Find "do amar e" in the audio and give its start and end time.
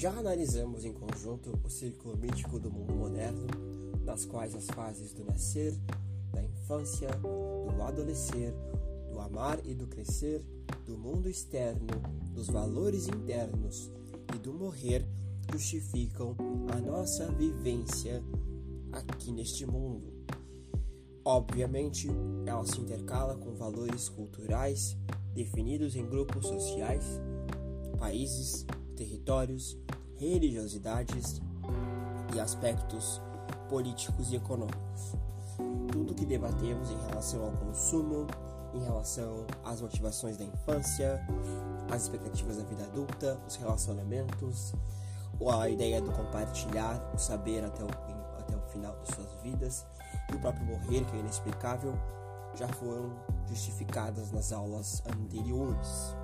9.12-9.74